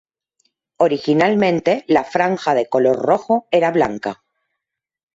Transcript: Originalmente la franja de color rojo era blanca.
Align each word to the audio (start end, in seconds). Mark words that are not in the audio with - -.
Originalmente 0.77 1.85
la 1.87 2.03
franja 2.03 2.55
de 2.55 2.65
color 2.67 2.95
rojo 3.05 3.47
era 3.51 3.69
blanca. 3.69 4.23